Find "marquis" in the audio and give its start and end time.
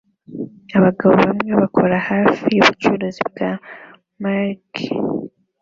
4.21-4.93